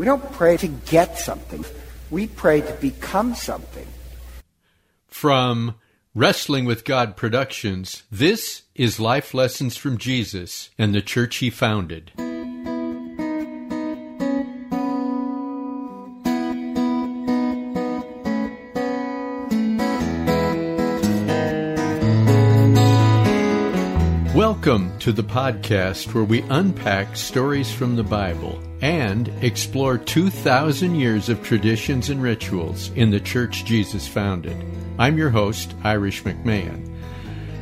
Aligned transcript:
We 0.00 0.06
don't 0.06 0.32
pray 0.32 0.56
to 0.56 0.66
get 0.66 1.18
something. 1.18 1.62
We 2.10 2.26
pray 2.26 2.62
to 2.62 2.72
become 2.80 3.34
something. 3.34 3.86
From 5.08 5.74
Wrestling 6.14 6.64
with 6.64 6.86
God 6.86 7.18
Productions, 7.18 8.04
this 8.10 8.62
is 8.74 8.98
Life 8.98 9.34
Lessons 9.34 9.76
from 9.76 9.98
Jesus 9.98 10.70
and 10.78 10.94
the 10.94 11.02
church 11.02 11.36
he 11.36 11.50
founded. 11.50 12.12
To 25.00 25.12
the 25.12 25.22
podcast 25.22 26.12
where 26.12 26.24
we 26.24 26.42
unpack 26.50 27.16
stories 27.16 27.72
from 27.72 27.96
the 27.96 28.02
Bible 28.02 28.62
and 28.82 29.28
explore 29.42 29.96
2,000 29.96 30.94
years 30.94 31.30
of 31.30 31.42
traditions 31.42 32.10
and 32.10 32.22
rituals 32.22 32.90
in 32.96 33.10
the 33.10 33.18
church 33.18 33.64
Jesus 33.64 34.06
founded. 34.06 34.56
I'm 34.98 35.16
your 35.16 35.30
host, 35.30 35.74
Irish 35.84 36.22
McMahon. 36.24 36.86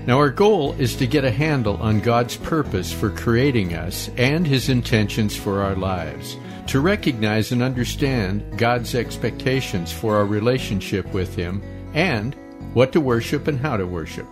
Now, 0.05 0.19
our 0.19 0.31
goal 0.31 0.73
is 0.81 0.97
to 0.97 1.07
get 1.07 1.25
a 1.25 1.31
handle 1.31 1.77
on 1.77 2.01
God's 2.01 2.37
purpose 2.37 2.93
for 2.93 3.11
creating 3.11 3.75
us 3.75 4.11
and 4.17 4.45
His 4.45 4.69
intentions 4.69 5.37
for 5.37 5.63
our 5.63 5.77
lives, 5.77 6.37
to 6.67 6.81
recognize 6.81 7.53
and 7.53 7.63
understand 7.63 8.59
God's 8.59 8.97
expectations 8.97 9.93
for 9.93 10.17
our 10.17 10.27
relationship 10.27 11.07
with 11.13 11.37
Him, 11.37 11.63
and 11.95 12.35
what 12.75 12.91
to 12.93 13.01
worship 13.01 13.47
and 13.47 13.61
how 13.61 13.77
to 13.77 13.87
worship. 13.87 14.27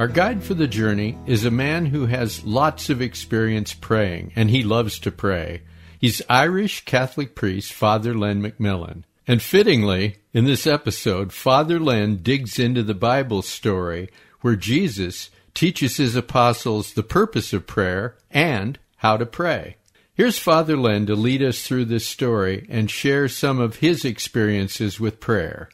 Our 0.00 0.08
guide 0.08 0.42
for 0.42 0.54
the 0.54 0.66
journey 0.66 1.18
is 1.26 1.44
a 1.44 1.50
man 1.50 1.84
who 1.84 2.06
has 2.06 2.42
lots 2.42 2.88
of 2.88 3.02
experience 3.02 3.74
praying, 3.74 4.32
and 4.34 4.48
he 4.48 4.62
loves 4.62 4.98
to 5.00 5.10
pray. 5.12 5.60
He's 5.98 6.22
Irish 6.26 6.86
Catholic 6.86 7.34
priest 7.34 7.74
Father 7.74 8.14
Len 8.14 8.40
McMillan. 8.40 9.02
And 9.28 9.42
fittingly, 9.42 10.16
in 10.32 10.46
this 10.46 10.66
episode, 10.66 11.34
Father 11.34 11.78
Len 11.78 12.16
digs 12.22 12.58
into 12.58 12.82
the 12.82 12.94
Bible 12.94 13.42
story 13.42 14.08
where 14.40 14.56
Jesus 14.56 15.28
teaches 15.52 15.98
his 15.98 16.16
apostles 16.16 16.94
the 16.94 17.02
purpose 17.02 17.52
of 17.52 17.66
prayer 17.66 18.16
and 18.30 18.78
how 18.96 19.18
to 19.18 19.26
pray. 19.26 19.76
Here's 20.14 20.38
Father 20.38 20.78
Len 20.78 21.04
to 21.08 21.14
lead 21.14 21.42
us 21.42 21.66
through 21.66 21.84
this 21.84 22.06
story 22.06 22.66
and 22.70 22.90
share 22.90 23.28
some 23.28 23.60
of 23.60 23.76
his 23.76 24.06
experiences 24.06 24.98
with 24.98 25.20
prayer. 25.20 25.68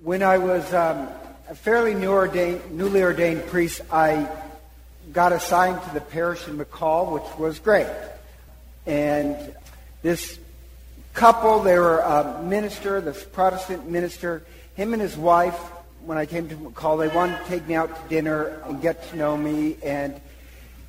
When 0.00 0.24
I 0.24 0.38
was 0.38 0.74
um, 0.74 1.08
a 1.48 1.54
fairly 1.54 1.94
new 1.94 2.10
ordained, 2.10 2.72
newly 2.72 3.02
ordained 3.02 3.46
priest, 3.46 3.80
I 3.90 4.28
got 5.12 5.32
assigned 5.32 5.82
to 5.82 5.94
the 5.94 6.00
parish 6.00 6.46
in 6.46 6.58
McCall, 6.58 7.12
which 7.12 7.38
was 7.38 7.58
great. 7.58 7.86
And 8.86 9.34
this 10.02 10.38
couple, 11.14 11.60
they 11.60 11.78
were 11.78 12.00
a 12.00 12.42
minister, 12.42 13.00
this 13.00 13.24
Protestant 13.24 13.88
minister, 13.88 14.42
him 14.74 14.92
and 14.92 15.00
his 15.00 15.16
wife, 15.16 15.58
when 16.04 16.18
I 16.18 16.26
came 16.26 16.50
to 16.50 16.54
McCall, 16.54 16.98
they 16.98 17.08
wanted 17.14 17.38
to 17.38 17.44
take 17.44 17.66
me 17.66 17.74
out 17.74 17.94
to 17.94 18.08
dinner 18.08 18.60
and 18.66 18.82
get 18.82 19.08
to 19.10 19.16
know 19.16 19.34
me. 19.34 19.78
And 19.82 20.20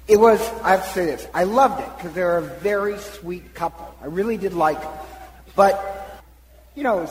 it 0.09 0.19
was, 0.19 0.41
I 0.61 0.71
have 0.71 0.83
to 0.83 0.89
say 0.89 1.05
this, 1.05 1.25
I 1.33 1.45
loved 1.45 1.81
it 1.81 1.89
because 1.97 2.13
they're 2.13 2.37
a 2.37 2.41
very 2.41 2.97
sweet 2.97 3.53
couple. 3.53 3.95
I 4.01 4.07
really 4.07 4.35
did 4.35 4.53
like 4.53 4.81
them. 4.81 4.93
But, 5.55 6.21
you 6.75 6.83
know, 6.83 7.09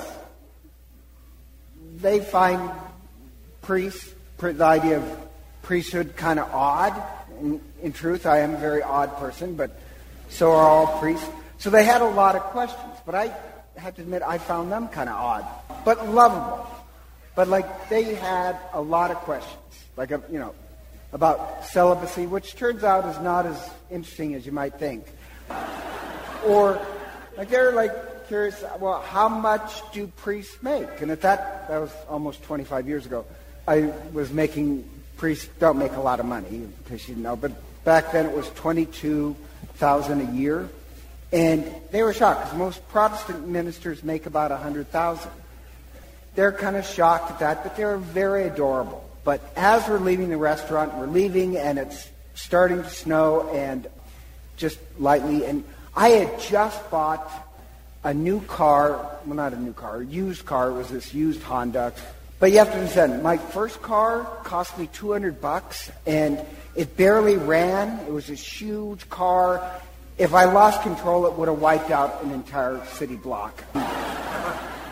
they 1.96 2.20
find 2.20 2.70
priests, 3.68 4.14
the 4.38 4.64
idea 4.64 4.96
of 4.96 5.04
priesthood 5.60 6.16
kind 6.16 6.38
of 6.38 6.50
odd. 6.54 6.94
In, 7.38 7.60
in 7.82 7.92
truth, 7.92 8.24
I 8.24 8.38
am 8.38 8.54
a 8.54 8.56
very 8.56 8.82
odd 8.82 9.14
person, 9.18 9.56
but 9.56 9.78
so 10.30 10.52
are 10.52 10.64
all 10.64 10.98
priests. 10.98 11.28
So 11.58 11.68
they 11.68 11.84
had 11.84 12.00
a 12.00 12.08
lot 12.08 12.34
of 12.34 12.40
questions, 12.44 12.94
but 13.04 13.14
I 13.14 13.30
have 13.76 13.94
to 13.96 14.00
admit 14.00 14.22
I 14.22 14.38
found 14.38 14.72
them 14.72 14.88
kind 14.88 15.10
of 15.10 15.16
odd, 15.16 15.44
but 15.84 16.08
lovable. 16.08 16.66
But 17.36 17.48
like 17.48 17.90
they 17.90 18.14
had 18.14 18.56
a 18.72 18.80
lot 18.80 19.10
of 19.10 19.18
questions, 19.18 19.60
like 19.98 20.12
a, 20.12 20.22
you 20.32 20.38
know, 20.38 20.54
about 21.12 21.66
celibacy, 21.66 22.26
which 22.26 22.56
turns 22.56 22.84
out 22.84 23.04
is 23.14 23.20
not 23.22 23.44
as 23.44 23.70
interesting 23.90 24.34
as 24.34 24.46
you 24.46 24.52
might 24.52 24.78
think. 24.78 25.04
Or 26.46 26.80
like 27.36 27.50
they're 27.50 27.72
like 27.72 27.92
curious, 28.28 28.64
well, 28.80 29.02
how 29.02 29.28
much 29.28 29.82
do 29.92 30.06
priests 30.06 30.56
make? 30.62 31.02
And 31.02 31.10
at 31.10 31.20
that, 31.20 31.68
that 31.68 31.78
was 31.78 31.92
almost 32.08 32.42
25 32.44 32.88
years 32.88 33.04
ago. 33.04 33.26
I 33.68 33.92
was 34.14 34.32
making 34.32 34.88
priests 35.18 35.46
don't 35.58 35.78
make 35.78 35.92
a 35.92 36.00
lot 36.00 36.20
of 36.20 36.26
money, 36.26 36.48
in 36.48 36.72
case 36.88 37.06
you 37.06 37.16
know, 37.16 37.36
but 37.36 37.52
back 37.84 38.12
then 38.12 38.24
it 38.24 38.34
was 38.34 38.48
twenty-two 38.50 39.36
thousand 39.74 40.22
a 40.22 40.32
year, 40.32 40.70
and 41.32 41.70
they 41.90 42.02
were 42.02 42.14
shocked 42.14 42.44
because 42.44 42.58
most 42.58 42.88
Protestant 42.88 43.46
ministers 43.46 44.02
make 44.02 44.24
about 44.24 44.52
a 44.52 44.56
hundred 44.56 44.88
thousand. 44.88 45.30
They're 46.34 46.52
kind 46.52 46.76
of 46.76 46.86
shocked 46.86 47.30
at 47.32 47.38
that, 47.40 47.62
but 47.62 47.76
they're 47.76 47.98
very 47.98 48.44
adorable. 48.44 49.04
But 49.22 49.42
as 49.54 49.86
we're 49.86 49.98
leaving 49.98 50.30
the 50.30 50.38
restaurant, 50.38 50.94
we're 50.94 51.06
leaving, 51.06 51.58
and 51.58 51.78
it's 51.78 52.08
starting 52.34 52.82
to 52.82 52.88
snow, 52.88 53.50
and 53.52 53.86
just 54.56 54.78
lightly, 54.98 55.44
and 55.44 55.62
I 55.94 56.08
had 56.10 56.40
just 56.40 56.90
bought 56.90 57.30
a 58.02 58.14
new 58.14 58.40
car, 58.42 59.18
well, 59.26 59.36
not 59.36 59.52
a 59.52 59.60
new 59.60 59.74
car, 59.74 60.00
a 60.00 60.06
used 60.06 60.46
car. 60.46 60.70
It 60.70 60.74
was 60.74 60.88
this 60.88 61.12
used 61.12 61.42
Honda 61.42 61.92
but 62.38 62.52
you 62.52 62.58
have 62.58 62.68
to 62.68 62.78
understand, 62.78 63.22
my 63.22 63.36
first 63.36 63.82
car 63.82 64.24
cost 64.44 64.78
me 64.78 64.88
200 64.92 65.40
bucks, 65.40 65.90
and 66.06 66.40
it 66.76 66.96
barely 66.96 67.36
ran. 67.36 67.98
It 68.06 68.12
was 68.12 68.30
a 68.30 68.34
huge 68.34 69.08
car. 69.10 69.80
If 70.18 70.34
I 70.34 70.44
lost 70.44 70.82
control, 70.82 71.26
it 71.26 71.32
would 71.32 71.48
have 71.48 71.60
wiped 71.60 71.90
out 71.90 72.22
an 72.22 72.30
entire 72.30 72.84
city 72.86 73.16
block. 73.16 73.64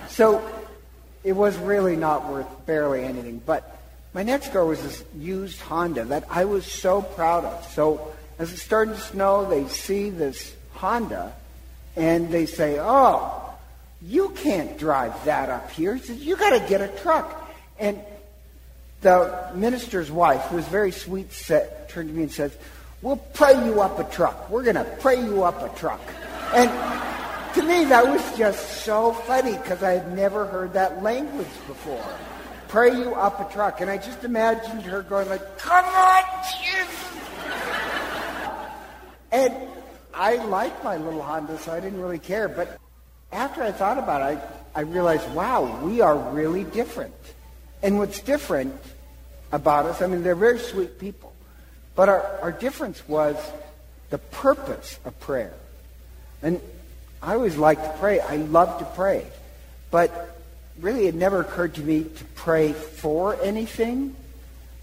so 0.09 0.43
it 1.23 1.33
was 1.33 1.57
really 1.59 1.95
not 1.95 2.29
worth 2.29 2.67
barely 2.67 3.05
anything. 3.05 3.41
But 3.45 3.81
my 4.13 4.25
next 4.25 4.53
car 4.53 4.65
was 4.65 4.83
this 4.83 5.05
used 5.17 5.61
Honda 5.61 6.05
that 6.07 6.25
I 6.31 6.47
was 6.47 6.67
so 6.67 7.03
proud 7.03 7.45
of. 7.45 7.65
So 7.73 8.13
as 8.39 8.53
it 8.53 8.59
started 8.59 8.95
to 8.95 9.01
snow, 9.01 9.45
they 9.45 9.69
see 9.69 10.11
this 10.11 10.55
Honda, 10.73 11.33
and 11.95 12.31
they 12.31 12.47
say, 12.47 12.79
"Oh, 12.81 13.46
you 14.03 14.31
can't 14.31 14.79
drive 14.79 15.25
that 15.25 15.49
up 15.49 15.71
here. 15.71 15.95
He 15.95 16.03
says, 16.03 16.23
You 16.23 16.37
got 16.37 16.51
to 16.51 16.69
get 16.69 16.81
a 16.81 16.89
truck. 16.89 17.51
And 17.79 18.01
the 19.01 19.51
minister's 19.55 20.11
wife, 20.11 20.43
who 20.43 20.57
was 20.57 20.69
very 20.69 20.93
sweet, 20.93 21.33
said, 21.33 21.89
turned 21.89 22.09
to 22.09 22.15
me 22.15 22.25
and 22.25 22.33
says, 22.33 22.57
We'll 23.03 23.17
pray 23.17 23.53
you 23.65 23.81
up 23.81 23.99
a 23.99 24.05
truck. 24.05 24.51
We're 24.51 24.65
going 24.65 24.77
to 24.77 24.85
pray 25.01 25.23
you 25.23 25.45
up 25.45 25.63
a 25.63 25.79
truck. 25.79 26.01
And 26.55 26.71
to 27.55 27.63
me, 27.63 27.85
that 27.87 28.07
was 28.07 28.37
just 28.37 28.85
so 28.85 29.13
funny 29.13 29.53
because 29.53 29.83
I 29.83 29.93
had 29.93 30.15
never 30.15 30.47
heard 30.47 30.75
that 30.75 31.03
language 31.03 31.47
before. 31.67 32.05
Pray 32.69 32.97
you 32.97 33.15
up 33.15 33.49
a 33.49 33.53
truck. 33.53 33.81
And 33.81 33.91
I 33.91 33.97
just 33.97 34.25
imagined 34.25 34.83
her 34.83 35.03
going 35.03 35.29
like, 35.29 35.59
Come 35.59 35.85
on, 35.85 36.23
Jesus! 36.45 37.07
and 39.33 39.55
I 40.13 40.37
liked 40.47 40.83
my 40.83 40.97
little 40.97 41.23
Honda, 41.23 41.59
so 41.59 41.73
I 41.73 41.81
didn't 41.81 42.01
really 42.01 42.19
care. 42.19 42.49
But 42.49 42.79
after 43.33 43.63
I 43.63 43.73
thought 43.73 43.99
about 43.99 44.33
it, 44.33 44.39
I, 44.75 44.81
I 44.81 44.83
realized, 44.83 45.29
wow, 45.33 45.81
we 45.83 46.01
are 46.01 46.17
really 46.17 46.65
different. 46.65 47.15
And 47.83 47.99
what's 47.99 48.21
different 48.21 48.75
about 49.53 49.87
us, 49.87 50.03
I 50.03 50.07
mean, 50.07 50.23
they're 50.23 50.35
very 50.35 50.59
sweet 50.59 50.99
people, 50.99 51.33
but 51.95 52.09
our, 52.09 52.23
our 52.43 52.53
difference 52.53 53.07
was 53.09 53.37
the 54.11 54.19
purpose 54.19 54.99
of 55.05 55.19
prayer. 55.21 55.55
And 56.43 56.61
I 57.23 57.35
always 57.35 57.57
liked 57.57 57.85
to 57.85 57.93
pray. 57.99 58.21
I 58.21 58.37
love 58.37 58.79
to 58.79 58.85
pray. 58.85 59.27
But 59.91 60.37
really, 60.79 61.07
it 61.07 61.15
never 61.15 61.41
occurred 61.41 61.75
to 61.75 61.81
me 61.81 62.05
to 62.05 62.25
pray 62.37 62.73
for 62.73 63.41
anything. 63.43 64.15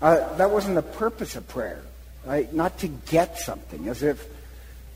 Uh, 0.01 0.35
that 0.35 0.51
wasn't 0.51 0.75
the 0.75 0.81
purpose 0.81 1.35
of 1.35 1.47
prayer, 1.47 1.81
right? 2.25 2.51
Not 2.53 2.79
to 2.79 2.87
get 2.87 3.39
something, 3.39 3.87
as 3.87 4.03
if 4.03 4.25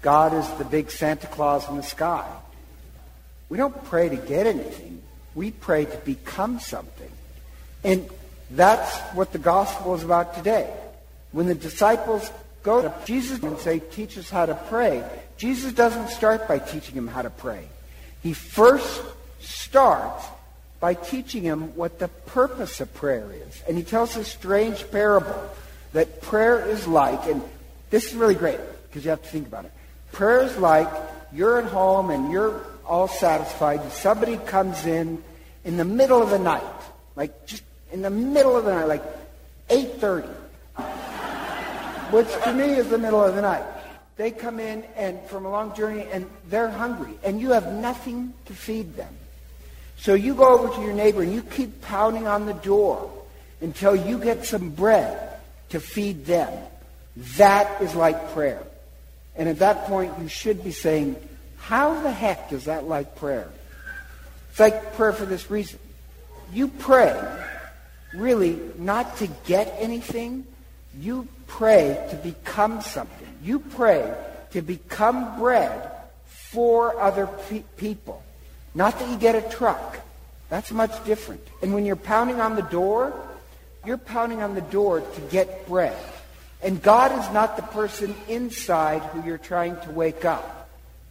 God 0.02 0.34
is 0.34 0.50
the 0.58 0.66
big 0.66 0.92
Santa 0.92 1.28
Claus 1.28 1.70
in 1.70 1.78
the 1.78 1.84
sky. 1.84 2.28
We 3.50 3.58
don't 3.58 3.84
pray 3.86 4.10
to 4.10 4.16
get 4.16 4.48
anything. 4.48 5.02
We 5.36 5.52
pray 5.52 5.86
to 5.86 5.98
become 5.98 6.60
something. 6.60 7.12
And 7.84 8.10
that's 8.52 8.98
what 9.14 9.32
the 9.32 9.40
gospel 9.40 9.96
is 9.96 10.04
about 10.04 10.36
today. 10.36 10.74
When 11.32 11.48
the 11.48 11.56
disciples 11.56 12.30
go 12.64 12.82
to 12.82 12.94
Jesus 13.06 13.42
and 13.44 13.58
say, 13.60 13.80
teach 13.80 14.18
us 14.18 14.30
how 14.30 14.46
to 14.46 14.56
pray, 14.56 15.04
Jesus 15.38 15.74
doesn't 15.74 16.10
start 16.10 16.48
by 16.48 16.60
teaching 16.60 16.96
them 16.96 17.08
how 17.08 17.22
to 17.22 17.30
pray. 17.30 17.68
He 18.24 18.34
first 18.34 19.02
starts 19.40 20.26
by 20.80 20.94
teaching 20.94 21.44
them 21.44 21.76
what 21.76 22.00
the 22.00 22.08
purpose 22.08 22.82
of 22.82 22.94
prayer 22.94 23.32
is. 23.32 23.64
And 23.68 23.78
he 23.78 23.84
tells 23.84 24.16
a 24.16 24.24
strange 24.24 24.90
parable 24.92 25.50
that 25.94 26.22
prayer 26.22 26.68
is 26.68 26.88
like, 26.88 27.26
and 27.28 27.42
this 27.90 28.08
is 28.08 28.16
really 28.16 28.36
great 28.36 28.60
because 28.88 29.04
you 29.04 29.10
have 29.10 29.22
to 29.22 29.30
think 29.30 29.48
about 29.48 29.66
it. 29.66 29.72
Prayer 30.12 30.44
is 30.44 30.58
like 30.58 30.90
you're 31.34 31.60
at 31.60 31.66
home 31.66 32.10
and 32.10 32.32
you're 32.32 32.66
all 32.88 33.08
satisfied. 33.08 33.92
Somebody 33.92 34.38
comes 34.38 34.86
in 34.86 35.24
in 35.64 35.78
the 35.78 35.86
middle 35.86 36.22
of 36.22 36.30
the 36.30 36.40
night, 36.40 36.64
like 37.16 37.46
just 37.46 37.64
in 37.92 38.02
the 38.02 38.10
middle 38.10 38.56
of 38.56 38.66
the 38.66 38.74
night, 38.74 38.86
like 38.86 39.04
8.30, 39.70 40.28
which 42.12 42.28
to 42.44 42.54
me 42.54 42.74
is 42.76 42.90
the 42.90 42.98
middle 42.98 43.24
of 43.24 43.36
the 43.36 43.42
night. 43.42 43.64
they 44.16 44.32
come 44.32 44.60
in 44.60 44.84
and 44.96 45.22
from 45.30 45.46
a 45.46 45.50
long 45.50 45.76
journey 45.76 46.08
and 46.12 46.28
they're 46.50 46.70
hungry 46.70 47.14
and 47.24 47.40
you 47.40 47.52
have 47.52 47.72
nothing 47.72 48.34
to 48.46 48.54
feed 48.54 48.96
them. 48.96 49.14
So 49.98 50.14
you 50.14 50.36
go 50.36 50.58
over 50.58 50.74
to 50.76 50.82
your 50.82 50.94
neighbor 50.94 51.22
and 51.22 51.34
you 51.34 51.42
keep 51.42 51.82
pounding 51.82 52.28
on 52.28 52.46
the 52.46 52.54
door 52.54 53.12
until 53.62 53.96
you 53.96 54.20
get 54.20 54.46
some 54.46 54.70
bread 54.70 55.40
to 55.70 55.80
feed 55.80 56.26
them. 56.26 56.52
That 57.38 57.82
is 57.82 57.96
like 57.96 58.34
prayer. 58.34 58.64
And 59.36 59.50
at 59.50 59.60
that 59.60 59.86
point, 59.86 60.14
you 60.20 60.28
should 60.28 60.64
be 60.64 60.72
saying, 60.72 61.16
how 61.58 62.02
the 62.02 62.12
heck 62.12 62.52
is 62.54 62.66
that 62.66 62.86
like 62.86 63.16
prayer? 63.16 63.50
It's 64.52 64.60
like 64.60 64.96
prayer 64.96 65.14
for 65.14 65.26
this 65.26 65.52
reason. 65.52 65.80
You 66.52 66.68
pray, 66.70 67.16
really, 68.16 68.60
not 68.78 69.18
to 69.18 69.28
get 69.46 69.76
anything. 69.80 70.46
You 71.00 71.28
pray 71.48 72.08
to 72.10 72.16
become 72.16 72.82
something. 72.82 73.28
You 73.44 73.60
pray 73.60 74.14
to 74.52 74.62
become 74.62 75.40
bread 75.40 75.92
for 76.26 77.00
other 77.00 77.28
pe- 77.50 77.64
people. 77.76 78.24
Not 78.74 78.98
that 79.00 79.10
you 79.10 79.18
get 79.18 79.36
a 79.36 79.48
truck. 79.56 80.00
That's 80.50 80.72
much 80.72 81.04
different. 81.06 81.42
And 81.62 81.74
when 81.74 81.86
you're 81.86 81.96
pounding 81.96 82.40
on 82.40 82.56
the 82.56 82.62
door, 82.62 83.14
you're 83.86 83.98
pounding 83.98 84.42
on 84.42 84.56
the 84.56 84.62
door 84.62 85.02
to 85.02 85.22
get 85.30 85.68
bread. 85.68 85.98
And 86.62 86.82
God 86.82 87.12
is 87.12 87.32
not 87.34 87.58
the 87.58 87.64
person 87.64 88.16
inside 88.28 89.02
who 89.02 89.24
you're 89.24 89.38
trying 89.38 89.80
to 89.82 89.92
wake 89.92 90.26
up. 90.26 90.67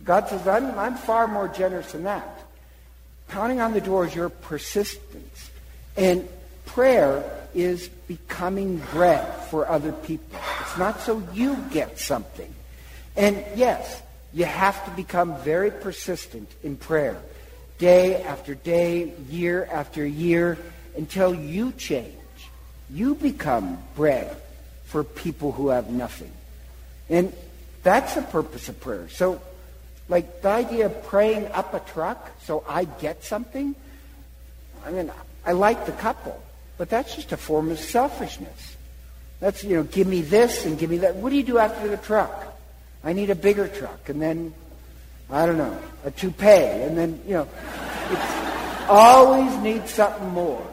God 0.06 0.28
says, 0.28 0.46
I'm, 0.46 0.78
I'm 0.78 0.94
far 0.94 1.26
more 1.26 1.48
generous 1.48 1.92
than 1.92 2.04
that. 2.04 2.44
Pounding 3.28 3.60
on 3.60 3.72
the 3.72 3.80
door 3.80 4.06
is 4.06 4.14
your 4.14 4.28
persistence. 4.28 5.50
And 5.96 6.28
prayer 6.64 7.24
is 7.54 7.88
becoming 7.88 8.78
bread 8.92 9.26
for 9.46 9.68
other 9.68 9.92
people. 9.92 10.38
It's 10.60 10.78
not 10.78 11.00
so 11.00 11.22
you 11.34 11.56
get 11.72 11.98
something. 11.98 12.54
And 13.16 13.44
yes, 13.56 14.02
you 14.32 14.44
have 14.44 14.84
to 14.84 14.90
become 14.92 15.38
very 15.38 15.70
persistent 15.70 16.48
in 16.62 16.76
prayer, 16.76 17.16
day 17.78 18.22
after 18.22 18.54
day, 18.54 19.14
year 19.28 19.68
after 19.72 20.06
year, 20.06 20.58
until 20.96 21.34
you 21.34 21.72
change. 21.72 22.12
You 22.90 23.16
become 23.16 23.82
bread 23.96 24.36
for 24.84 25.02
people 25.02 25.52
who 25.52 25.68
have 25.68 25.90
nothing. 25.90 26.30
And 27.08 27.32
that's 27.82 28.14
the 28.14 28.22
purpose 28.22 28.68
of 28.68 28.78
prayer. 28.80 29.08
So, 29.08 29.40
like 30.08 30.42
the 30.42 30.48
idea 30.48 30.86
of 30.86 31.04
praying 31.06 31.46
up 31.52 31.74
a 31.74 31.80
truck 31.80 32.30
so 32.42 32.64
I 32.68 32.84
get 32.84 33.24
something, 33.24 33.74
I 34.84 34.90
mean, 34.90 35.10
I 35.44 35.52
like 35.52 35.86
the 35.86 35.92
couple, 35.92 36.40
but 36.78 36.88
that's 36.88 37.14
just 37.16 37.32
a 37.32 37.36
form 37.36 37.70
of 37.70 37.78
selfishness. 37.78 38.76
That's, 39.40 39.64
you 39.64 39.76
know, 39.76 39.82
give 39.82 40.06
me 40.06 40.22
this 40.22 40.64
and 40.64 40.78
give 40.78 40.90
me 40.90 40.98
that. 40.98 41.16
What 41.16 41.30
do 41.30 41.36
you 41.36 41.42
do 41.42 41.58
after 41.58 41.88
the 41.88 41.98
truck? 41.98 42.56
I 43.04 43.12
need 43.12 43.30
a 43.30 43.34
bigger 43.34 43.68
truck. 43.68 44.08
And 44.08 44.20
then, 44.20 44.54
I 45.30 45.44
don't 45.44 45.58
know, 45.58 45.78
a 46.04 46.10
toupee. 46.10 46.46
And 46.46 46.96
then, 46.96 47.20
you 47.26 47.34
know, 47.34 47.48
it's 48.10 48.88
always 48.88 49.54
need 49.58 49.88
something 49.88 50.30
more 50.30 50.66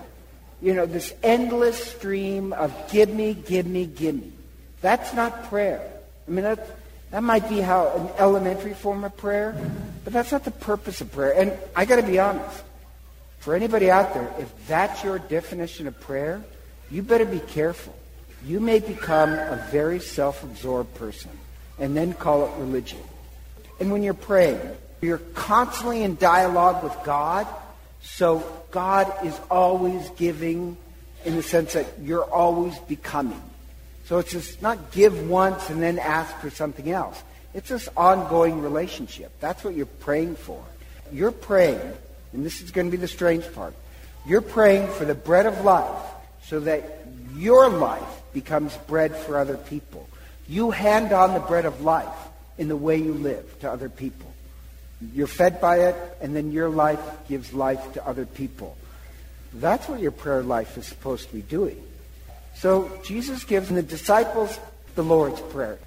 you 0.64 0.74
know, 0.74 0.86
this 0.86 1.14
endless 1.22 1.78
stream 1.78 2.54
of 2.54 2.74
give 2.90 3.10
me, 3.10 3.34
give 3.34 3.68
me, 3.68 3.86
give 3.86 4.16
me. 4.16 4.32
That's 4.80 5.14
not 5.14 5.50
prayer. 5.50 5.86
I 6.26 6.32
mean, 6.32 6.46
that, 6.46 6.66
that 7.14 7.22
might 7.22 7.48
be 7.48 7.62
how 7.62 7.90
an 7.96 8.10
elementary 8.18 8.74
form 8.74 9.04
of 9.04 9.16
prayer, 9.16 9.56
but 10.04 10.14
that's 10.14 10.32
not 10.32 10.46
the 10.46 10.50
purpose 10.50 11.00
of 11.00 11.12
prayer. 11.12 11.40
And 11.40 11.54
I 11.76 11.86
got 11.86 11.98
to 11.98 12.02
be 12.02 12.18
honest. 12.18 12.64
For 13.38 13.54
anybody 13.56 13.92
out 13.92 14.16
there, 14.16 14.34
if 14.40 14.52
that's 14.68 15.04
your 15.04 15.20
definition 15.20 15.86
of 15.86 16.00
prayer, 16.00 16.42
you 16.90 17.04
better 17.04 17.26
be 17.26 17.38
careful. 17.38 17.96
You 18.44 18.60
may 18.60 18.80
become 18.80 19.30
a 19.30 19.64
very 19.70 20.00
self-absorbed 20.00 20.96
person 20.96 21.30
and 21.78 21.96
then 21.96 22.14
call 22.14 22.48
it 22.48 22.52
religion. 22.58 23.00
And 23.80 23.92
when 23.92 24.02
you're 24.02 24.16
praying, 24.16 24.60
you're 25.00 25.20
constantly 25.36 26.02
in 26.02 26.16
dialogue 26.16 26.84
with 26.84 26.98
God 27.04 27.46
so 28.02 28.44
God 28.72 29.14
is 29.24 29.40
always 29.52 30.10
giving 30.18 30.78
in 31.26 31.36
the 31.36 31.44
sense 31.44 31.74
that 31.74 31.86
you're 32.02 32.26
always 32.26 32.76
becoming. 32.80 33.42
So 34.06 34.20
it's 34.20 34.32
just 34.32 34.62
not 34.62 34.92
give 34.92 35.30
once 35.30 35.70
and 35.70 35.82
then 35.82 35.98
ask 35.98 36.36
for 36.38 36.50
something 36.50 36.92
else. 36.92 37.22
It's 37.54 37.70
this 37.70 37.88
ongoing 37.96 38.62
relationship. 38.62 39.32
That's 39.40 39.64
what 39.64 39.76
you're 39.76 39.86
praying 39.86 40.36
for. 40.36 40.64
You're 41.12 41.32
praying, 41.32 41.82
and 42.34 42.46
this 42.46 42.62
is 42.62 42.72
going 42.72 42.88
to 42.88 42.92
be 42.92 42.98
the 42.98 43.08
strange 43.08 43.52
part. 43.54 43.76
You're 44.26 44.42
praying 44.42 44.88
for 44.88 45.06
the 45.06 45.16
bread 45.16 45.46
of 45.46 45.64
life 45.64 46.02
so 46.46 46.60
that 46.62 47.06
your 47.36 47.70
life 47.70 48.22
becomes 48.34 48.76
bread 48.88 49.16
for 49.16 49.38
other 49.38 49.58
people. 49.58 50.08
You 50.48 50.72
hand 50.72 51.14
on 51.14 51.34
the 51.34 51.40
bread 51.40 51.66
of 51.66 51.82
life 51.82 52.08
in 52.58 52.68
the 52.68 52.76
way 52.76 52.98
you 52.98 53.14
live 53.14 53.60
to 53.60 53.72
other 53.72 53.90
people. 53.90 54.32
You're 55.14 55.28
fed 55.28 55.62
by 55.62 55.82
it, 55.82 55.96
and 56.22 56.36
then 56.36 56.52
your 56.52 56.70
life 56.70 57.00
gives 57.28 57.54
life 57.54 57.94
to 57.94 58.08
other 58.08 58.26
people. 58.26 58.78
That's 59.54 59.88
what 59.88 60.00
your 60.00 60.12
prayer 60.12 60.42
life 60.42 60.78
is 60.78 60.88
supposed 60.88 61.28
to 61.28 61.34
be 61.34 61.42
doing. 61.42 61.82
So 62.56 62.92
Jesus 63.04 63.44
gives 63.44 63.70
the 63.70 63.84
disciples 63.84 64.60
the 64.96 65.04
Lord's 65.04 65.42
Prayer. 65.42 65.80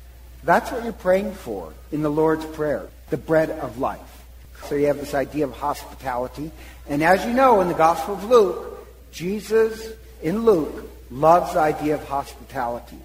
That's 0.44 0.70
what 0.70 0.84
you're 0.84 0.92
praying 0.92 1.32
for 1.34 1.72
in 1.90 2.02
the 2.02 2.10
Lord's 2.10 2.44
Prayer, 2.44 2.88
the 3.10 3.16
bread 3.16 3.50
of 3.50 3.78
life. 3.78 4.24
So 4.64 4.74
you 4.74 4.86
have 4.86 4.98
this 4.98 5.14
idea 5.14 5.44
of 5.44 5.52
hospitality. 5.52 6.50
And 6.88 7.02
as 7.02 7.24
you 7.24 7.32
know, 7.32 7.60
in 7.60 7.68
the 7.68 7.74
Gospel 7.74 8.14
of 8.14 8.24
Luke, 8.24 8.86
Jesus 9.12 9.92
in 10.22 10.44
Luke 10.44 10.88
loves 11.10 11.54
the 11.54 11.60
idea 11.60 11.94
of 11.94 12.04
hospitality. 12.06 12.98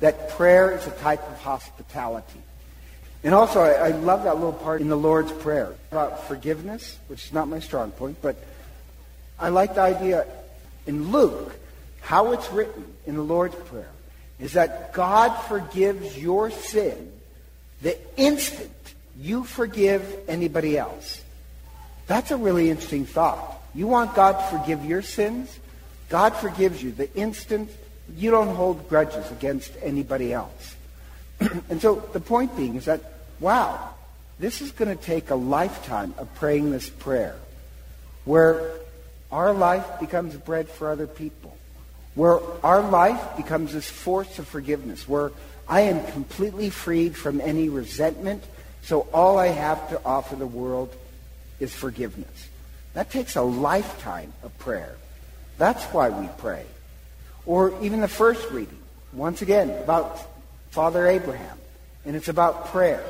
That 0.00 0.30
prayer 0.30 0.76
is 0.76 0.86
a 0.86 0.90
type 0.90 1.26
of 1.28 1.38
hospitality. 1.40 2.40
And 3.24 3.34
also, 3.34 3.60
I, 3.60 3.88
I, 3.88 3.88
love 3.88 4.24
that 4.24 4.36
little 4.36 4.52
part 4.52 4.80
in 4.80 4.88
the 4.88 4.96
Lord's 4.96 5.32
Prayer 5.32 5.74
about 5.90 6.28
forgiveness, 6.28 6.98
which 7.08 7.26
is 7.26 7.32
not 7.32 7.48
my 7.48 7.58
strong 7.60 7.90
point, 7.90 8.18
but 8.20 8.36
I 9.38 9.48
like 9.48 9.74
the 9.74 9.80
idea 9.80 10.26
in 10.86 11.10
Luke, 11.10 11.56
how 12.06 12.30
it's 12.30 12.50
written 12.52 12.84
in 13.04 13.16
the 13.16 13.22
Lord's 13.22 13.56
Prayer, 13.56 13.90
is 14.38 14.52
that 14.52 14.92
God 14.92 15.36
forgives 15.48 16.16
your 16.16 16.52
sin 16.52 17.12
the 17.82 17.98
instant 18.16 18.70
you 19.18 19.42
forgive 19.42 20.04
anybody 20.28 20.78
else. 20.78 21.22
That's 22.06 22.30
a 22.30 22.36
really 22.36 22.70
interesting 22.70 23.06
thought. 23.06 23.60
You 23.74 23.88
want 23.88 24.14
God 24.14 24.38
to 24.38 24.58
forgive 24.58 24.84
your 24.84 25.02
sins? 25.02 25.58
God 26.08 26.34
forgives 26.36 26.80
you 26.80 26.92
the 26.92 27.12
instant 27.16 27.70
you 28.16 28.30
don't 28.30 28.54
hold 28.54 28.88
grudges 28.88 29.28
against 29.32 29.72
anybody 29.82 30.32
else. 30.32 30.76
and 31.40 31.82
so 31.82 31.96
the 32.12 32.20
point 32.20 32.56
being 32.56 32.76
is 32.76 32.84
that 32.84 33.02
wow, 33.40 33.90
this 34.38 34.60
is 34.60 34.70
going 34.70 34.96
to 34.96 35.02
take 35.02 35.30
a 35.30 35.34
lifetime 35.34 36.14
of 36.18 36.32
praying 36.36 36.70
this 36.70 36.88
prayer 36.88 37.34
where 38.24 38.70
our 39.32 39.52
life 39.52 39.84
becomes 39.98 40.34
bread 40.36 40.68
for 40.68 40.90
other 40.90 41.06
people, 41.06 41.56
where 42.16 42.40
our 42.64 42.82
life 42.82 43.36
becomes 43.36 43.72
this 43.72 43.88
force 43.88 44.40
of 44.40 44.48
forgiveness, 44.48 45.08
where 45.08 45.30
I 45.68 45.82
am 45.82 46.04
completely 46.12 46.70
freed 46.70 47.16
from 47.16 47.40
any 47.40 47.68
resentment, 47.68 48.42
so 48.82 49.06
all 49.12 49.38
I 49.38 49.48
have 49.48 49.88
to 49.90 50.00
offer 50.04 50.34
the 50.34 50.46
world 50.46 50.92
is 51.60 51.74
forgiveness. 51.74 52.48
That 52.94 53.10
takes 53.10 53.36
a 53.36 53.42
lifetime 53.42 54.32
of 54.42 54.56
prayer. 54.58 54.96
That's 55.58 55.84
why 55.84 56.08
we 56.08 56.28
pray. 56.38 56.64
Or 57.44 57.72
even 57.82 58.00
the 58.00 58.08
first 58.08 58.50
reading, 58.50 58.78
once 59.12 59.42
again, 59.42 59.70
about 59.70 60.20
Father 60.70 61.06
Abraham, 61.06 61.58
and 62.04 62.16
it's 62.16 62.28
about 62.28 62.66
prayer. 62.68 63.04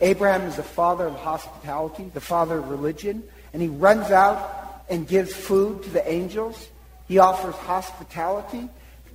Abraham 0.00 0.42
is 0.42 0.56
the 0.56 0.62
father 0.62 1.06
of 1.06 1.14
hospitality, 1.16 2.10
the 2.12 2.20
father 2.20 2.58
of 2.58 2.68
religion, 2.70 3.22
and 3.52 3.60
he 3.60 3.68
runs 3.68 4.10
out 4.10 4.84
and 4.88 5.06
gives 5.06 5.34
food 5.34 5.82
to 5.82 5.90
the 5.90 6.10
angels. 6.10 6.68
He 7.08 7.18
offers 7.18 7.54
hospitality. 7.54 8.68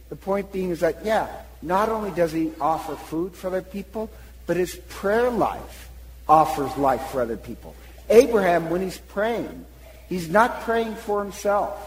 The 0.10 0.16
point 0.16 0.52
being 0.52 0.70
is 0.70 0.80
that, 0.82 1.06
yeah, 1.06 1.28
not 1.62 1.90
only 1.90 2.12
does 2.12 2.32
he 2.32 2.52
offer 2.60 2.96
food 2.96 3.34
for 3.34 3.48
other 3.48 3.62
people, 3.62 4.10
but 4.46 4.58
his 4.58 4.76
prayer 4.90 5.30
life 5.30 5.90
offers 6.28 6.76
life 6.78 7.02
for 7.08 7.22
other 7.22 7.38
people. 7.38 7.76
Abraham, 8.10 8.70
when 8.70 8.82
he's 8.82 8.98
praying, 8.98 9.66
he's 10.10 10.30
not 10.30 10.62
praying 10.62 10.96
for 10.96 11.24
himself. 11.24 11.78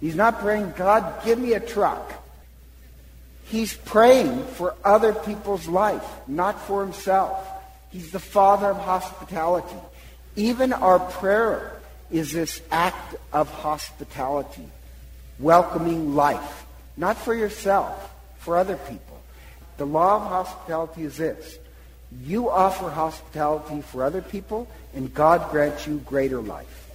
He's 0.00 0.14
not 0.14 0.40
praying, 0.40 0.74
God, 0.76 1.24
give 1.24 1.38
me 1.38 1.54
a 1.54 1.60
truck. 1.60 2.12
He's 3.44 3.74
praying 3.74 4.44
for 4.44 4.74
other 4.84 5.14
people's 5.14 5.68
life, 5.68 6.04
not 6.26 6.60
for 6.66 6.82
himself. 6.82 7.46
He's 7.90 8.10
the 8.10 8.18
father 8.18 8.68
of 8.68 8.78
hospitality. 8.78 9.76
Even 10.34 10.72
our 10.72 10.98
prayer 10.98 11.80
is 12.10 12.32
this 12.32 12.60
act 12.70 13.14
of 13.32 13.48
hospitality, 13.48 14.68
welcoming 15.38 16.14
life, 16.14 16.64
not 16.96 17.16
for 17.16 17.34
yourself, 17.34 18.12
for 18.38 18.56
other 18.56 18.76
people. 18.76 19.20
The 19.76 19.86
law 19.86 20.16
of 20.16 20.22
hospitality 20.22 21.04
is 21.04 21.16
this. 21.16 21.58
You 22.22 22.48
offer 22.48 22.88
hospitality 22.88 23.82
for 23.82 24.04
other 24.04 24.22
people, 24.22 24.68
and 24.94 25.12
God 25.12 25.50
grants 25.50 25.86
you 25.86 25.98
greater 26.06 26.40
life. 26.40 26.90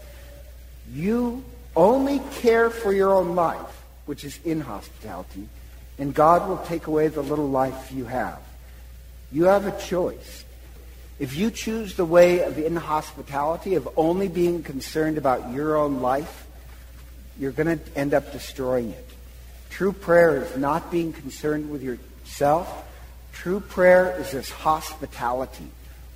You 0.92 1.44
only 1.76 2.20
care 2.40 2.70
for 2.70 2.92
your 2.92 3.14
own 3.14 3.36
life, 3.36 3.84
which 4.06 4.24
is 4.24 4.40
in 4.44 4.62
hospitality, 4.62 5.48
and 6.00 6.14
God 6.14 6.50
will 6.50 6.58
take 6.58 6.88
away 6.88 7.08
the 7.10 7.22
little 7.22 7.50
life 7.50 7.92
you 7.92 8.06
have. 8.06 8.40
You 9.32 9.46
have 9.46 9.68
a 9.68 9.80
choice. 9.80 10.44
If 11.20 11.36
you 11.36 11.52
choose 11.52 11.96
the 11.96 12.06
way 12.06 12.44
of 12.44 12.58
inhospitality, 12.58 13.76
of 13.76 13.88
only 13.96 14.28
being 14.28 14.64
concerned 14.64 15.18
about 15.18 15.54
your 15.54 15.78
own 15.78 16.02
life, 16.02 16.48
you're 17.42 17.52
going 17.52 17.80
to 17.80 17.98
end 17.98 18.14
up 18.14 18.32
destroying 18.32 18.92
it. 18.92 19.10
True 19.72 19.94
prayer 19.94 20.44
is 20.44 20.56
not 20.58 20.92
being 20.92 21.12
concerned 21.12 21.72
with 21.72 21.82
yourself. 21.82 22.88
True 23.34 23.60
prayer 23.60 24.16
is 24.20 24.30
this 24.30 24.52
hospitality 24.52 25.68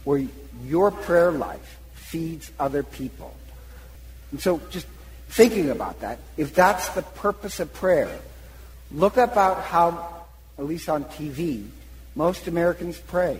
where 0.03 0.23
your 0.63 0.91
prayer 0.91 1.31
life 1.31 1.79
feeds 1.95 2.51
other 2.59 2.83
people. 2.83 3.33
And 4.29 4.39
so 4.39 4.61
just 4.69 4.85
thinking 5.29 5.71
about 5.71 6.01
that, 6.01 6.19
if 6.37 6.53
that's 6.53 6.89
the 6.89 7.01
purpose 7.01 7.59
of 7.59 7.73
prayer, 7.73 8.19
look 8.91 9.17
about 9.17 9.63
how, 9.63 10.25
at 10.59 10.65
least 10.65 10.89
on 10.89 11.05
TV, 11.05 11.65
most 12.13 12.45
Americans 12.45 12.99
pray. 12.99 13.39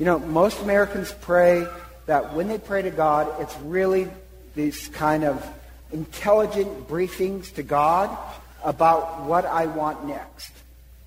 You 0.00 0.04
know, 0.04 0.18
most 0.18 0.60
Americans 0.60 1.14
pray 1.20 1.64
that 2.06 2.34
when 2.34 2.48
they 2.48 2.58
pray 2.58 2.82
to 2.82 2.90
God, 2.90 3.40
it's 3.40 3.56
really 3.60 4.08
these 4.56 4.88
kind 4.88 5.22
of 5.22 5.46
intelligent 5.92 6.88
briefings 6.88 7.54
to 7.54 7.62
God 7.62 8.16
about 8.64 9.22
what 9.22 9.44
I 9.44 9.66
want 9.66 10.06
next. 10.06 10.52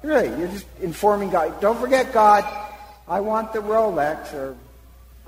Really, 0.04 0.28
you're 0.38 0.50
just 0.50 0.66
informing 0.82 1.30
God. 1.30 1.60
Don't 1.62 1.80
forget, 1.80 2.14
God, 2.14 2.46
I 3.08 3.22
want 3.22 3.54
the 3.54 3.60
Rolex, 3.60 4.34
or 4.34 4.56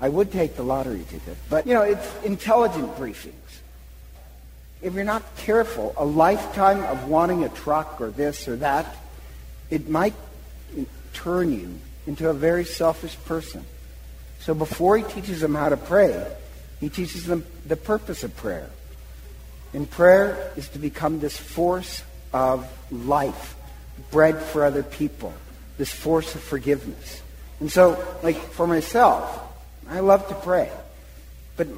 I 0.00 0.08
would 0.08 0.30
take 0.30 0.56
the 0.56 0.62
lottery 0.62 1.04
ticket. 1.08 1.36
But, 1.50 1.66
you 1.66 1.74
know, 1.74 1.82
it's 1.82 2.24
intelligent 2.24 2.96
briefings. 2.96 3.34
If 4.80 4.94
you're 4.94 5.04
not 5.04 5.24
careful, 5.38 5.92
a 5.96 6.04
lifetime 6.04 6.84
of 6.84 7.08
wanting 7.08 7.42
a 7.42 7.48
truck 7.48 8.00
or 8.00 8.10
this 8.10 8.46
or 8.46 8.56
that, 8.56 8.96
it 9.70 9.88
might 9.88 10.14
turn 11.12 11.52
you 11.52 11.74
into 12.06 12.28
a 12.28 12.34
very 12.34 12.64
selfish 12.64 13.16
person. 13.24 13.64
So 14.40 14.54
before 14.54 14.96
he 14.96 15.02
teaches 15.02 15.40
them 15.40 15.54
how 15.54 15.68
to 15.68 15.76
pray, 15.76 16.24
he 16.78 16.88
teaches 16.88 17.26
them 17.26 17.44
the 17.66 17.76
purpose 17.76 18.22
of 18.22 18.36
prayer. 18.36 18.70
And 19.74 19.90
prayer 19.90 20.52
is 20.56 20.68
to 20.70 20.78
become 20.78 21.20
this 21.20 21.36
force 21.36 22.02
of 22.32 22.66
life, 22.90 23.56
bread 24.10 24.40
for 24.40 24.64
other 24.64 24.82
people, 24.82 25.32
this 25.76 25.92
force 25.92 26.34
of 26.34 26.42
forgiveness. 26.42 27.22
And 27.60 27.70
so, 27.70 28.02
like 28.22 28.36
for 28.36 28.66
myself, 28.66 29.40
I 29.88 30.00
love 30.00 30.28
to 30.28 30.34
pray. 30.34 30.70
But 31.56 31.68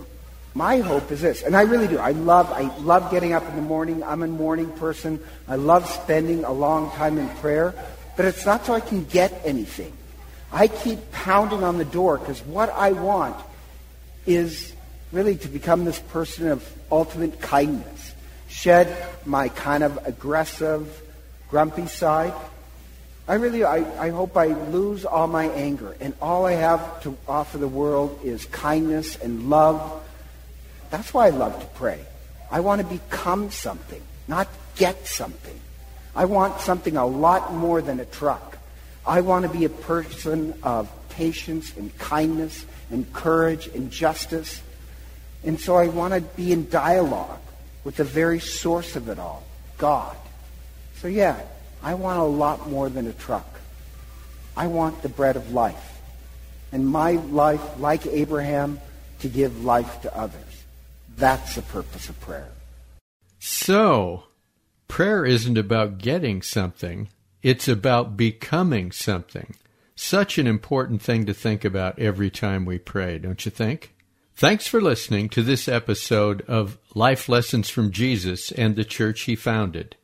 my 0.54 0.78
hope 0.78 1.10
is 1.12 1.20
this, 1.20 1.42
and 1.42 1.56
I 1.56 1.62
really 1.62 1.86
do. 1.86 1.98
I 1.98 2.10
love 2.12 2.50
I 2.50 2.62
love 2.78 3.10
getting 3.10 3.32
up 3.32 3.48
in 3.48 3.56
the 3.56 3.62
morning. 3.62 4.02
I'm 4.02 4.22
a 4.22 4.26
morning 4.26 4.70
person. 4.72 5.20
I 5.46 5.56
love 5.56 5.88
spending 5.88 6.44
a 6.44 6.52
long 6.52 6.90
time 6.92 7.18
in 7.18 7.28
prayer, 7.36 7.74
but 8.16 8.26
it's 8.26 8.44
not 8.44 8.66
so 8.66 8.74
I 8.74 8.80
can 8.80 9.04
get 9.04 9.42
anything. 9.44 9.92
I 10.52 10.66
keep 10.66 11.12
pounding 11.12 11.62
on 11.62 11.78
the 11.78 11.84
door 11.84 12.18
because 12.18 12.42
what 12.42 12.70
I 12.70 12.92
want 12.92 13.36
is 14.26 14.74
really 15.12 15.36
to 15.36 15.48
become 15.48 15.84
this 15.84 15.98
person 15.98 16.48
of 16.48 16.66
ultimate 16.90 17.40
kindness, 17.40 18.14
shed 18.48 18.96
my 19.26 19.48
kind 19.48 19.82
of 19.82 19.98
aggressive, 20.06 21.02
grumpy 21.48 21.86
side. 21.86 22.34
I 23.26 23.34
really, 23.34 23.64
I, 23.64 24.06
I 24.06 24.10
hope 24.10 24.36
I 24.36 24.46
lose 24.46 25.04
all 25.04 25.26
my 25.26 25.46
anger 25.50 25.96
and 26.00 26.14
all 26.20 26.46
I 26.46 26.52
have 26.52 27.02
to 27.02 27.16
offer 27.28 27.58
the 27.58 27.68
world 27.68 28.20
is 28.24 28.44
kindness 28.46 29.16
and 29.16 29.50
love. 29.50 30.02
That's 30.90 31.14
why 31.14 31.26
I 31.26 31.30
love 31.30 31.60
to 31.60 31.66
pray. 31.78 32.00
I 32.50 32.60
want 32.60 32.80
to 32.80 32.86
become 32.86 33.50
something, 33.50 34.02
not 34.26 34.48
get 34.76 35.06
something. 35.06 35.58
I 36.14 36.24
want 36.24 36.60
something 36.60 36.96
a 36.96 37.06
lot 37.06 37.54
more 37.54 37.80
than 37.80 38.00
a 38.00 38.04
truck. 38.04 38.58
I 39.06 39.20
want 39.20 39.44
to 39.44 39.56
be 39.56 39.64
a 39.64 39.70
person 39.70 40.54
of 40.62 40.90
patience 41.10 41.76
and 41.76 41.96
kindness 41.98 42.66
and 42.90 43.10
courage 43.12 43.68
and 43.68 43.90
justice. 43.90 44.60
And 45.44 45.58
so 45.58 45.76
I 45.76 45.88
want 45.88 46.14
to 46.14 46.20
be 46.20 46.52
in 46.52 46.68
dialogue 46.68 47.40
with 47.84 47.96
the 47.96 48.04
very 48.04 48.40
source 48.40 48.96
of 48.96 49.08
it 49.08 49.18
all, 49.18 49.42
God. 49.78 50.16
So 50.96 51.08
yeah, 51.08 51.40
I 51.82 51.94
want 51.94 52.20
a 52.20 52.24
lot 52.24 52.68
more 52.68 52.88
than 52.88 53.06
a 53.06 53.12
truck. 53.12 53.46
I 54.56 54.66
want 54.66 55.02
the 55.02 55.08
bread 55.08 55.36
of 55.36 55.52
life. 55.52 56.00
And 56.72 56.86
my 56.86 57.12
life, 57.12 57.62
like 57.78 58.06
Abraham, 58.06 58.80
to 59.20 59.28
give 59.28 59.64
life 59.64 60.02
to 60.02 60.16
others. 60.16 60.64
That's 61.16 61.54
the 61.54 61.62
purpose 61.62 62.08
of 62.08 62.20
prayer. 62.20 62.48
So, 63.38 64.24
prayer 64.88 65.24
isn't 65.24 65.58
about 65.58 65.98
getting 65.98 66.42
something. 66.42 67.08
It's 67.42 67.68
about 67.68 68.16
becoming 68.16 68.92
something. 68.92 69.54
Such 69.96 70.38
an 70.38 70.46
important 70.46 71.02
thing 71.02 71.26
to 71.26 71.34
think 71.34 71.64
about 71.64 71.98
every 71.98 72.30
time 72.30 72.64
we 72.64 72.78
pray, 72.78 73.18
don't 73.18 73.44
you 73.44 73.50
think? 73.50 73.94
Thanks 74.40 74.66
for 74.66 74.80
listening 74.80 75.28
to 75.28 75.42
this 75.42 75.68
episode 75.68 76.40
of 76.48 76.78
Life 76.94 77.28
Lessons 77.28 77.68
from 77.68 77.90
Jesus 77.90 78.50
and 78.50 78.74
the 78.74 78.86
Church 78.86 79.20
He 79.24 79.36
Founded. 79.36 79.96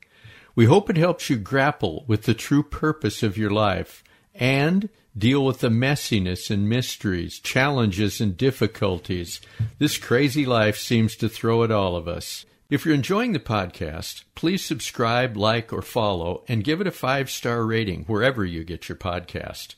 We 0.55 0.67
hope 0.67 0.91
it 0.91 0.99
helps 0.99 1.31
you 1.31 1.37
grapple 1.37 2.05
with 2.07 2.25
the 2.25 2.35
true 2.35 2.63
purpose 2.63 3.23
of 3.23 3.39
your 3.39 3.49
life 3.49 4.05
and 4.35 4.91
deal 5.17 5.43
with 5.43 5.61
the 5.61 5.71
messiness 5.71 6.51
and 6.51 6.69
mysteries, 6.69 7.39
challenges 7.39 8.21
and 8.21 8.37
difficulties 8.37 9.41
this 9.79 9.97
crazy 9.97 10.45
life 10.45 10.77
seems 10.77 11.17
to 11.17 11.31
throw 11.31 11.65
at 11.65 11.71
all 11.71 11.97
of 11.97 12.07
us. 12.07 12.45
If 12.69 12.85
you're 12.85 12.95
enjoying 12.95 13.33
the 13.33 13.39
podcast, 13.39 14.25
please 14.35 14.63
subscribe, 14.63 15.39
like, 15.39 15.73
or 15.73 15.81
follow, 15.81 16.45
and 16.47 16.63
give 16.63 16.83
it 16.83 16.87
a 16.87 16.93
five 16.93 17.31
star 17.31 17.65
rating 17.65 18.05
wherever 18.05 18.45
you 18.45 18.65
get 18.65 18.87
your 18.87 18.97
podcast. 18.97 19.77